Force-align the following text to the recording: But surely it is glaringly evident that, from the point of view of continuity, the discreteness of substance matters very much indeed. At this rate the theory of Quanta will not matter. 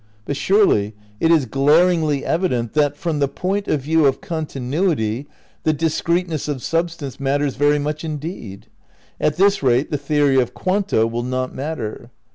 But 0.25 0.35
surely 0.35 0.95
it 1.19 1.29
is 1.29 1.45
glaringly 1.45 2.25
evident 2.25 2.73
that, 2.73 2.97
from 2.97 3.19
the 3.19 3.27
point 3.27 3.67
of 3.67 3.81
view 3.81 4.07
of 4.07 4.19
continuity, 4.19 5.27
the 5.61 5.73
discreteness 5.73 6.47
of 6.47 6.63
substance 6.63 7.19
matters 7.19 7.55
very 7.55 7.77
much 7.77 8.03
indeed. 8.03 8.65
At 9.19 9.35
this 9.37 9.61
rate 9.61 9.91
the 9.91 9.99
theory 9.99 10.41
of 10.41 10.55
Quanta 10.55 11.05
will 11.05 11.21
not 11.21 11.53
matter. 11.53 12.09